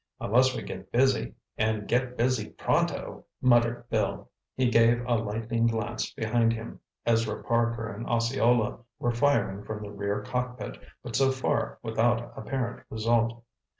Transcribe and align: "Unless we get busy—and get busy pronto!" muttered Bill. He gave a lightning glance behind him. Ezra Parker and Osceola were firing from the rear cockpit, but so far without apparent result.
"Unless 0.19 0.55
we 0.55 0.63
get 0.63 0.91
busy—and 0.91 1.87
get 1.87 2.17
busy 2.17 2.49
pronto!" 2.49 3.25
muttered 3.39 3.87
Bill. 3.91 4.31
He 4.55 4.67
gave 4.71 5.05
a 5.05 5.13
lightning 5.13 5.67
glance 5.67 6.11
behind 6.11 6.53
him. 6.53 6.79
Ezra 7.05 7.43
Parker 7.43 7.87
and 7.87 8.07
Osceola 8.07 8.79
were 8.97 9.11
firing 9.11 9.63
from 9.63 9.83
the 9.83 9.91
rear 9.91 10.23
cockpit, 10.23 10.79
but 11.03 11.15
so 11.15 11.29
far 11.31 11.77
without 11.83 12.33
apparent 12.35 12.81
result. 12.89 13.43